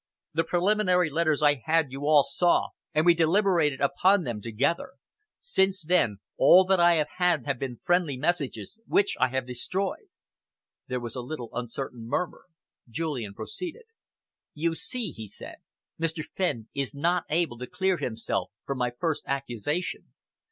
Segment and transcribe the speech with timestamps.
[0.33, 4.93] The preliminary letters I had you all saw, and we deliberated upon them together.
[5.37, 10.07] Since then, all that I have had have been friendly messages, which I have destroyed."
[10.87, 12.45] There was a little uncertain murmur.
[12.89, 13.83] Julian proceeded.
[14.55, 15.57] "You see," he said,
[15.99, 16.25] "Mr.
[16.25, 20.15] Fenn is not able to clear himself from my first accusation.